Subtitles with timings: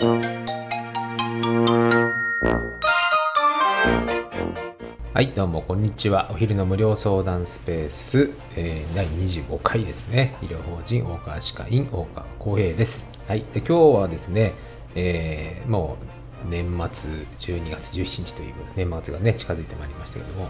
[0.00, 0.06] は
[5.18, 6.28] い、どうもこんにちは。
[6.30, 10.36] お昼の無料相談スペース、えー、第25回ですね。
[10.40, 13.08] 医療法人大川歯科医院大川浩平です。
[13.26, 14.52] はい、で今日はですね、
[14.94, 15.96] えー、も
[16.46, 17.10] う年末
[17.56, 20.48] 12月17日ということで年末がね近づいてまいりましたけども、は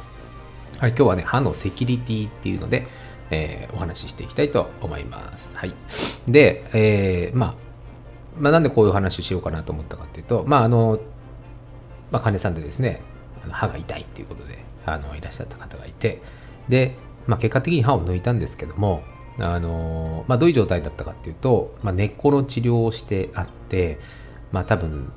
[0.89, 2.87] い、今日はね歯のセキュリティっていうので、
[3.31, 5.49] えー、お話ししていきたいと思います。
[5.55, 5.75] はい、
[6.27, 7.68] で、えー、まあ
[8.41, 11.01] まあ、なんでこういう話をしようかなと思ったかっていうと、まああの
[12.11, 13.03] まあ、金さんでですね
[13.51, 16.23] 歯が痛いっていうことであのいらっしゃった方がいて
[16.69, 16.97] で、
[17.27, 19.03] まあ、結果的に歯を抜いたんですけども
[19.41, 24.01] あのまあ、どういう状態だったかっていうと、まあ、根っこの治療をしてあって、
[24.51, 25.13] まあ、多分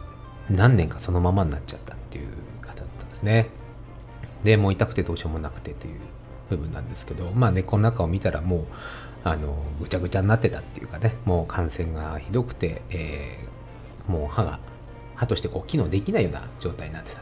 [0.48, 2.28] 何年かそのままになっちゃったっていう
[2.62, 3.48] 方だったんですね。
[4.44, 6.00] でもう痛くてどうしようもなくてという
[6.52, 8.66] 部分なんですけど、まあ、根っこの中を見たらもう
[9.24, 14.60] あのぐちゃぐちゃになってたっていうかねもう感染がひどくて、えー、もう歯が
[15.16, 17.22] 歯としてこう機能できないような状態になってた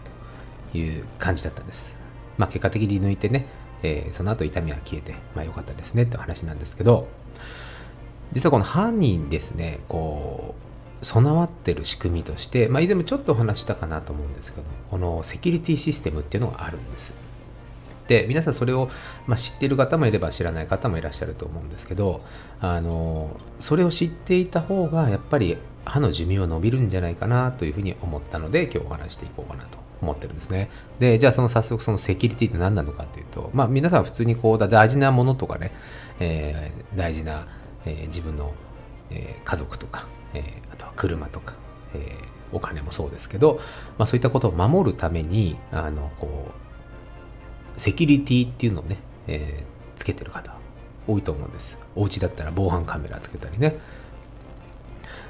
[0.71, 1.93] という感じだったんです。
[2.37, 3.46] まあ、結果的に抜いてね
[3.84, 7.07] えー、その後痛みは消えて、まあ良かったですねって話なんですけど、
[8.34, 10.55] 実はこの犯人ですね、こ
[11.02, 17.13] う、備わってる仕組みとして、まあ以前もちょっとお話したかなと思うんですけど、このセキュリティシステムっていうのがあるんです。
[18.10, 18.90] で、皆さんそれを、
[19.27, 22.21] まあ、知っている方もいれば知らない方もいらっしゃると思うんですけど、
[22.60, 30.71] あの、それを知っていた方が、やっぱり歯の寿命は伸びるんじゃないかなというふうに思ったので、今日お話していこうかなと思ってるんですね。
[30.98, 35.71] で、じゃあその早速そのセキュリティって何なのかっていうと、まあ皆さん普通にこう大事なものとかね、
[36.20, 37.48] えー、大事な、
[37.85, 38.55] えー、自分の、
[39.12, 41.54] えー、家族とか、えあとは車とか、
[41.93, 42.15] え
[42.52, 43.60] お金もそうですけど、
[43.99, 46.68] まあそういったことを守るために、あの、こう、
[47.80, 49.63] セキュリティっていうのをね、え
[49.96, 50.54] つけてる方
[51.08, 51.77] 多いと思うんです。
[51.96, 53.77] お家だったら防犯カメラつけたりね、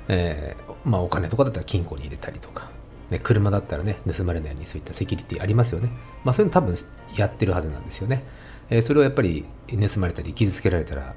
[0.07, 2.69] えまあお金とかだったら金庫に入れたりとか、
[3.09, 5.89] ね、車だったらね、盗まれないようにそういったセキュリティありますよね。
[6.23, 6.75] まあそういうの多分
[7.15, 8.23] やってるはずなんですよね。
[8.69, 11.15] えー、それをやっぱり盗まれたり傷つけられたら、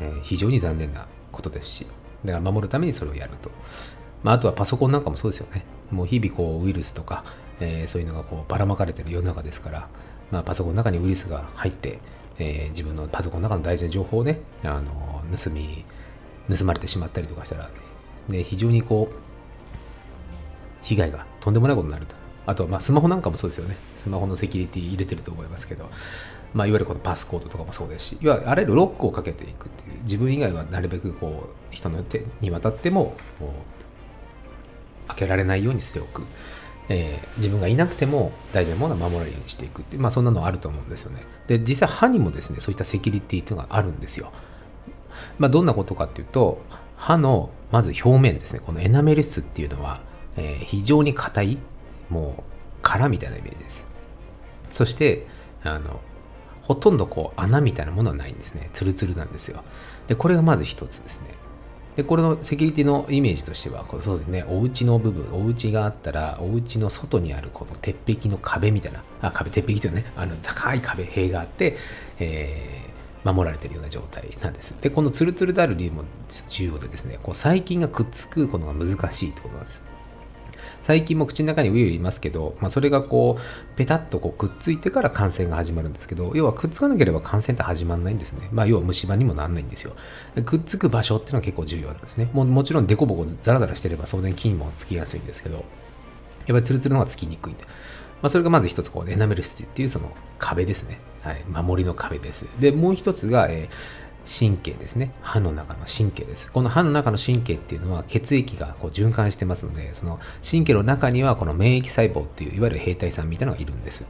[0.00, 1.86] えー、非常に残念なことですし、
[2.24, 3.50] だから守るためにそれをやると。
[4.22, 5.64] まああとはパソコンなんかもそうですよね。
[5.90, 7.24] もう日々こうウイルスとか、
[7.60, 9.88] えー、そういうのがこうばらまかれてる世の中ですから、
[10.30, 11.98] まあ、パソコンの中にウイルスが入って、
[12.38, 15.84] えー、自分のパソコンの中の大事な情報をね、あの盗み、
[16.54, 17.70] 盗まれてしまったりとかしたら、
[18.28, 19.14] ね、非常にこう、
[20.82, 22.14] 被害がとんでもないことになると。
[22.46, 23.76] あとは、まあ、スマホなんかもそうですよね。
[23.96, 25.90] スマホのセキュリティ入れてると思いますけど、
[26.54, 33.16] まあ、いわゆるこのパスコードとかもそうですし、いわゆるあらゆるロックをかけていくっていう、自分以外はなるべくこう、人の手に渡っても、
[35.08, 36.22] 開けられないようにしておく。
[36.88, 41.22] えー、自分がいなくても大事なものは守られるようにしていくって、まあそんなのあると思うんですよね。
[41.46, 44.32] で、実際歯にもですね、そういったセキュリティっていうのがあるんですよ。
[45.38, 46.62] まあどんなことかっていうと、
[46.96, 50.00] 歯のまず表面ですね、このエナメル質っていうのは、
[50.36, 51.58] えー、非常に硬い、
[52.10, 52.42] もう
[52.82, 53.86] 殻みたいなイメージです。
[54.70, 55.26] そして、
[55.62, 56.00] あの、
[56.62, 58.70] ほとんどこう穴みたいなものはないんですね。
[58.72, 59.62] ツルツルなんですよ。
[60.08, 61.35] で、これがまず一つですね。
[61.96, 71.76] で、これのセキュリティのイメージとしては、こそうですね、お家の部分、お家があったら、お家の外にあるこの鉄壁の壁みたいな、あ、壁、鉄壁というね、あの、高い壁、塀があって、
[72.18, 74.74] えー、守られているような状態なんです。
[74.80, 76.04] で、このツルツルである理由も
[76.48, 79.95] 重要でですね、こう細菌がくっつくことが難しいってことなんです。
[80.86, 88.48] 細菌も口の中にウイルいますけど、まあ、それがこう、ペタッとこうくっついてから感染が始まるんですけど、要はくっつかなければ感染って始まらないんですね。
[88.52, 89.96] まあ、要は虫歯にもなんないんですよ。
[90.44, 92.30] くっつく場所っていうのは結構重要なんですね。
[92.32, 95.64] ももちろんデコボコザラザラしてれば当然菌もつきやすいんですけど、やっ
[96.46, 97.64] ぱりツルツルの方がつきにくいんで。
[98.22, 101.00] まあ、それがまず一つこう、エナメル質っていうその壁ですね。
[101.22, 101.42] はい。
[101.48, 102.46] 守りの壁です。
[102.60, 105.12] で、もう一つが、えー神経ですね。
[105.22, 106.50] 歯の中の神経です。
[106.50, 114.04] この歯の中の神経っていうのは血液がこう循環してますので、その神経の中にはこの免疫細胞っていういわゆる兵隊さんみたいなのがいるんです。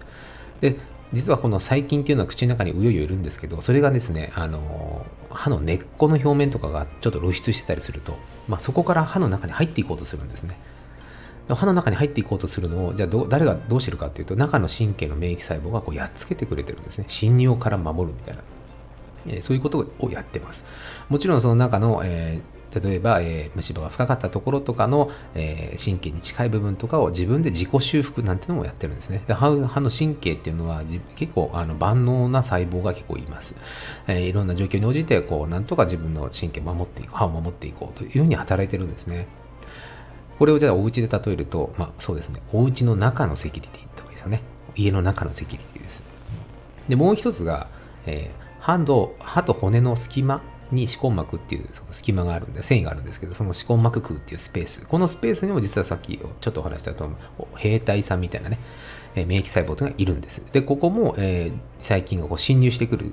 [0.60, 0.76] で、
[1.12, 8.16] 実はこの細菌っていうのは口の中にうよいよいるんですけど、それがですね、あの、歯の根っこの表面とかがちょっと露出してたりすると、
[8.48, 10.58] まあ、そこから歯の中に入っていこうとするんですね。
[11.48, 17.04] 歯の中に入っていこうとするのを、じゃあ誰がどうしてるかっていうと、中の神経の免疫細胞がこうやっつけてくれてるんですね。
[17.06, 18.42] 侵入から守るみたいな。
[19.28, 20.64] えそういうことをやってます。
[21.08, 22.56] もちろんその中の、えー、
[22.88, 29.22] 例えば、えー、虫歯が深かったところとかの、えー、神経に近い部分とかを自分で自己修復なんていうのもやってるんですね。
[29.26, 30.82] で歯歯の神経っていうのは
[31.14, 33.54] 結構あの万能な細胞が結構います。
[34.06, 39.26] えー、いろんな状況に応じてこうなんとか自分の神経を守っていく、歯を守っていこうというふうに働いてるんですね。
[40.38, 44.42] これをじゃあお家で例えると、まあそうですね、お家の中のセキュリティってわけですよね。
[44.74, 46.02] 家の中のセキュリティです。
[46.88, 47.68] で、もう一つが、
[48.06, 50.42] えー歯と歯と骨の隙間
[50.72, 54.84] に歯根膜っていうその隙間があるんで繊維があるんですけどその歯根膜空っていうスペース。
[54.88, 57.08] このスペースにも実はさっきちょっとお話したと
[57.54, 58.58] 兵隊さんみたいなね、
[59.14, 60.42] え免疫細胞というのがいるんです。
[60.50, 63.12] でここも、えー、細菌がこう侵入してくる、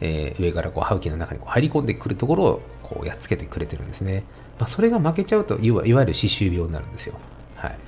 [0.00, 4.22] えー、上からこう歯茎の中にこう入り込んでくるところをこうやっつけてくれてるんですね、
[4.60, 7.14] まあ、それが負けちゃうといわゆる歯周病になるんですよ。
[7.56, 7.78] はい。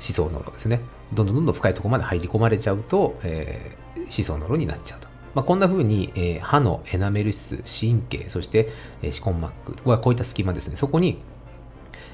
[0.00, 0.80] 歯槽膿漏ですね。
[1.12, 5.05] どんどんどんどん深いところまで入り込まれちゃうと、えー、歯槽膿漏になっちゃうと。
[5.36, 8.70] まあ、こんな風に、えー、歯のエナメル質、神経、そして、
[9.02, 11.18] えー、歯根膜こういった隙間ですね、そこに、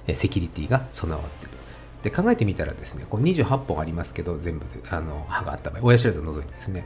[0.09, 1.55] えー、セキュリティが備わっている。
[2.03, 6.85] で考えてみたらですね、こう28本ありますけど、全部であの歯があった場合、親知らずを除いてですね、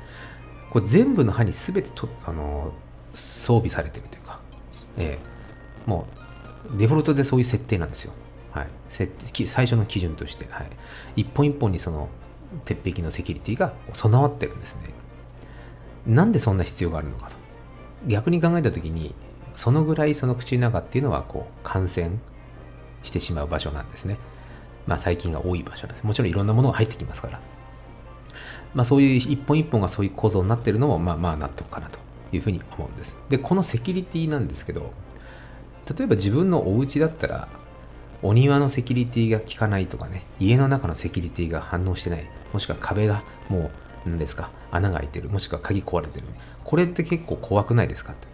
[0.68, 2.74] これ全部の歯に全てとあの
[3.14, 4.38] 装備されているというか、
[4.98, 6.06] えー、も
[6.74, 8.12] うデフォルトでそういう設定なんですよ。
[8.52, 10.70] はい、設定最初の基準として、はい、
[11.22, 12.10] 一本一本にその
[12.66, 15.05] 鉄壁のセキュリティが備わってるんですね。
[16.06, 17.36] なんでそんな必要があるのかと。
[18.06, 19.14] 逆に考えた時に
[19.54, 22.10] そのぐらいその口の中っていうのはこう感染
[23.02, 24.18] してしまう場所なんですね。
[24.86, 26.04] まあ細菌が多い場所です。
[26.04, 27.40] もちろんいろんなものが入ってきますから。
[28.74, 31.98] まあそういう一本一本がそういう構造になってるのもまあまあ納得かなと
[32.32, 33.16] いうふうに思うんです。
[33.28, 34.92] でこのセキュリティなんですけど
[35.96, 37.48] 例えば自分のお家だったら
[38.22, 42.30] お庭のセキュリティが効かないとかね家の中のセキュリティが反応してない。
[42.52, 43.70] もしくは壁がもう
[44.14, 44.50] んですか？
[44.70, 46.26] 穴が開いてるもしくは鍵壊れてる。
[46.64, 48.26] これって結構怖くないですかって。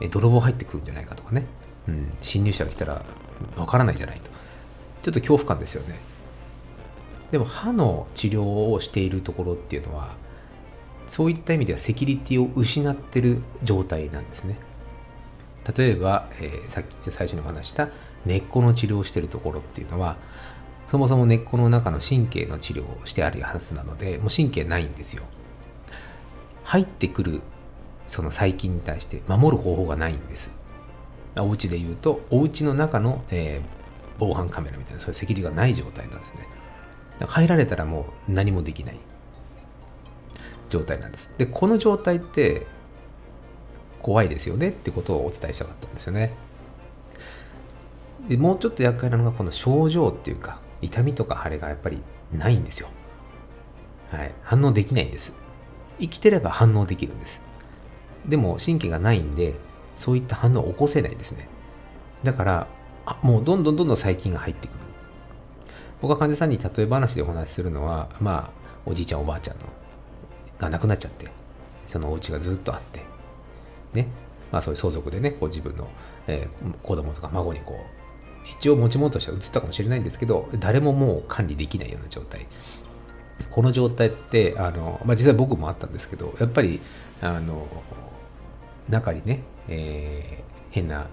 [0.00, 1.44] え泥棒入ってくるんじゃないかとかね、
[1.88, 3.02] うん、侵入者が来たら
[3.56, 4.30] わからないじゃないと。
[5.02, 5.96] ちょっと恐怖感ですよね。
[7.30, 10.14] でも歯の治療をしているところっていうのは
[11.08, 14.56] そういった意味ではセキュリティを失ってる状態なんですね。
[15.76, 17.88] 例えば、えー、さっき最初にお話した
[18.24, 20.16] 根っこの治療をしてるところっていうのは
[20.88, 25.22] そもそも根っこの中の神経の治療をしてあるはずなのでもう神経ないんですよ。
[26.64, 27.40] 入ってくる
[28.06, 30.50] その細菌に対して守る方法がないんです。
[31.36, 33.68] お家で言うとお家の中の、えー、
[34.18, 36.46] 防犯カメラみたいなそういうセキュリがない状態なんですね。
[37.20, 38.98] 入られたらもう何もできない。
[40.70, 41.32] 状態なんです。
[41.38, 42.66] でこの状態って
[44.00, 46.32] 怖いですよねってことをお伝えしたかったんですよね。
[48.28, 52.02] でもうちょっと厄介なのがこの症状っていうか痛みとか腫れがやっぱり
[52.32, 52.88] ないんですよ。
[54.10, 54.32] はい。
[54.42, 55.32] 反応できないんです。
[56.00, 57.40] 生きてれば反応できるんです。
[58.26, 59.54] でも神経がないんで、
[59.96, 61.48] そういった反応を起こせないんですね。
[62.22, 62.66] だから、
[63.06, 64.78] あもうどんどんどんどん細菌が入ってくる。
[66.00, 69.64] 僕が患者さんに例え話でお話しするのは、まあ、おじいちゃんおばあちゃんの
[70.58, 71.26] が亡くなっちゃって、
[71.88, 73.02] そのお家がずっとあって、
[73.92, 74.06] ね、
[74.52, 75.88] まあそういう相続でね、こう自分の、
[76.26, 77.97] えー、子供とか孫にこう、
[78.58, 82.46] 一応持ち物としては移ったかもしれないんですけど、誰ももう管理できないような状態。
[83.50, 86.80] この状態って、あの、まあ、実際僕もあったんですけど、やっぱり、
[87.20, 87.66] あの、
[88.88, 91.06] 中にね、えー、変な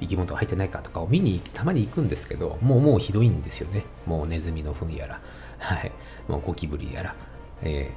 [0.00, 3.84] 生き物が入ってないかとかを見にたまに行くんですけど、もうもうひどいんですよね。
[4.06, 5.20] もうネズミの糞やら、
[5.58, 5.92] はい、
[6.28, 7.14] もうゴキブリやら、
[7.62, 7.90] え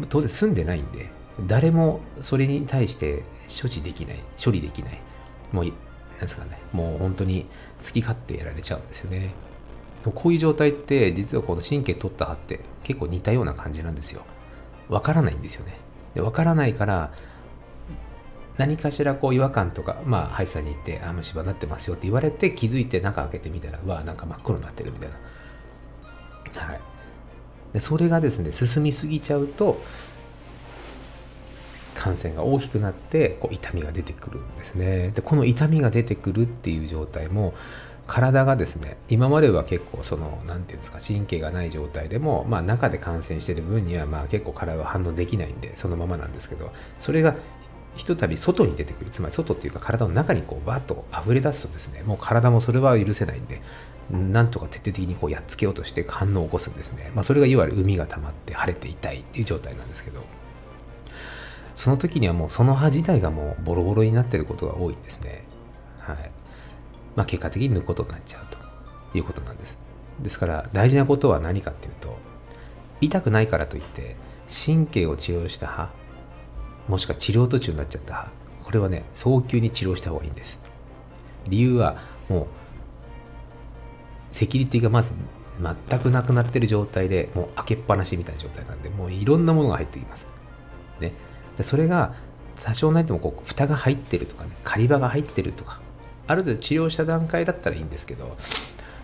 [0.00, 1.08] ー、当然住んでないんで、
[1.46, 5.00] 誰もそれに対して処置できない、処理できない。
[5.52, 5.72] もう
[6.20, 7.46] なんですかね、もう本当に
[7.82, 9.32] 好き勝手やられちゃうんですよね。
[10.04, 14.22] こういう状態って実はこの神経取った歯って結構似たような感じなんですよ。
[14.88, 15.76] わからないんですよね。
[16.14, 17.12] でわからないから
[18.58, 25.16] 何かしらこう違和感とか、まあ、歯医者に行って、あ、虫歯になってますよって言われて気づいて中開けてみたら、うわ、なんか真っ黒になってるみたいな。
[26.66, 26.80] はい。
[27.72, 29.80] でそれがですね、進みすぎちゃうと、
[32.00, 35.10] 感染が大きくなってこう痛みが出てくるんですね。
[35.10, 37.52] でこの痛みが出てくるっていう状態も
[38.06, 47.36] 体がですね今までは結構その何て言うんですか神経がない状態でも、まあ、中で感染してる分にはまあ結構体は反応できないんでそのままなんですけどそれが
[47.96, 53.60] ひとたび外に出てくるつまり外っていうか体の中にこうバッと溢れ出すとですねもう体もそれは許せないんで
[54.10, 60.24] なんとか徹底的にこうやっつけようとして反応を起こすんですね、まあ、それがいわゆる海が溜まって腫れて痛いっていう状態なんですけど。
[61.80, 65.46] その時にはもうその歯自体がもうボロボロになってることが多いんですね。
[65.98, 66.30] はい。
[67.16, 69.78] まあ、結果的に抜くことになっちゃうということなんです。
[70.20, 72.18] ですから大事なことは何かっていうと、
[73.00, 74.14] 痛くないからといって
[74.46, 75.88] 神経を治療した歯、
[76.86, 78.28] もしくは治療途中になっちゃった歯、
[78.62, 80.58] これはね、早急に治療した方がいいんです。
[81.48, 82.46] 理由はもう
[84.32, 85.14] セキュリティがまず
[85.88, 90.26] 全くなくなってる状態でもう開けっぱなしみたいな状態なんでもういろんなものが入ってきます。
[91.00, 91.14] ね。
[91.60, 92.14] でそれが
[92.64, 95.80] 多少ないともこう蓋が入ってるとかね狩り場が入ってるとか
[96.26, 98.36] ある程度治療した段階だったらいいんですけど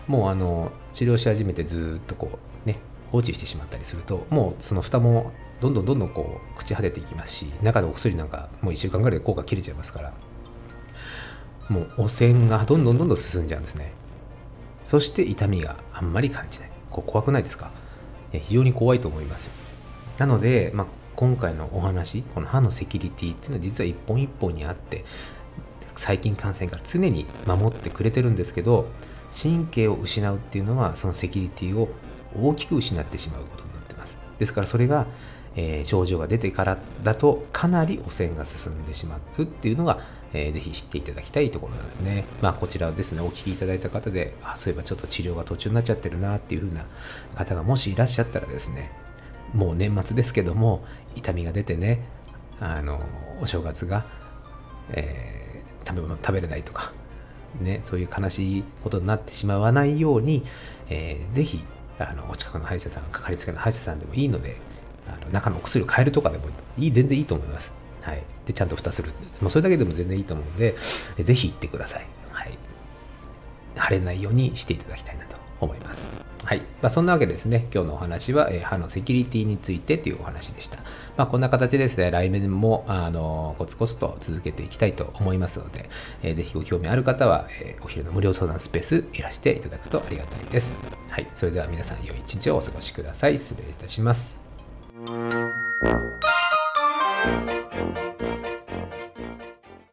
[0.07, 2.79] もうあの治療し始めてずっとこうね
[3.11, 10.13] 放置してしまったりするともうその蓋もどんどんどんどんこう朽ち果てていきますし中でお薬なんかもう1週間ぐらいで効果切れちゃいますから
[11.69, 13.91] もう汚染がどんどんどんどん進んじゃうんですね。
[14.85, 16.69] そして痛みがあんまり感じない。
[16.89, 17.71] こう怖くないですか？
[18.31, 19.49] 非常に怖いと思います
[20.17, 20.87] なので、まあ、
[21.17, 25.03] 今回のお話この歯のセキュリティっていうのは実は一本一本にあって
[25.95, 28.87] 細菌感染から常に守ってくれてるんですけど
[29.35, 31.89] 神経を失うっていうのはそのセキュリティを
[32.39, 34.17] 大きく失ってしまうことになってます。
[34.37, 35.07] ですからそれが、
[35.55, 39.99] えー、症状が出てからだとかなり汚染が進んでしまうっていうのが、
[40.33, 42.25] えー、ぜひ知っていただきたいところなんですね。
[42.43, 43.21] まあこちらですね。
[43.21, 46.85] お聞きいただいた方であそういえばちょっと治療が途中になっちゃってるなっていう風な
[47.33, 49.06] 方がもしいらっしゃったらですね
[49.53, 50.83] もう年末ですけども
[51.15, 52.03] 痛みが出てね
[52.59, 52.99] あの
[53.41, 54.05] お正月が、
[54.91, 56.91] えー、食べ食べれないとか、
[57.61, 60.43] ね、そういう悲しいことになってしまわないように、
[60.89, 61.63] えー、ぜひ
[61.99, 64.57] あのお近くの歯医者さんかかりつけの歯医者さんでもいいので
[65.07, 66.45] あの中のお薬を変えるとかでも
[66.77, 69.11] いい全然いいと思います、はい、でちゃんと蓋する。
[69.41, 70.75] もうそれだけでも全然いいと思うので
[71.23, 72.57] ぜひ行ってください、はい、
[73.81, 76.03] 腫れないようにしていただきたいなと思います。
[76.47, 76.59] はい。
[76.81, 80.77] まあ、そんなわけですね、今日のお話は、えー、歯のセキュリティについてというお話でした。
[81.17, 85.89] まあ、こんな形ですね、来年も、あの、コツコツと続けていきたいと思いますので、
[86.23, 90.79] えー、ぜひご興味ある方は、えー、お昼の無料相談スペースいらしていただくとありがたいです。
[91.09, 91.27] はい。
[91.35, 93.37] それでは皆さん良い一日をお過ごしください。
[93.37, 94.39] 失礼いたします。